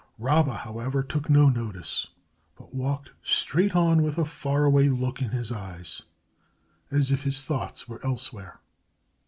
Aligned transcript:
Rabba, 0.17 0.55
however, 0.55 1.03
took 1.03 1.29
no 1.29 1.47
notice, 1.47 2.07
but 2.57 2.73
walked 2.73 3.11
straight 3.21 3.75
on 3.75 4.01
with 4.01 4.17
a 4.17 4.25
faraway 4.25 4.89
look 4.89 5.21
in 5.21 5.29
his 5.29 5.51
eyes, 5.51 6.01
as 6.89 7.11
if 7.11 7.21
his 7.21 7.41
thoughts 7.43 7.87
were 7.87 8.03
elsewhere. 8.03 8.59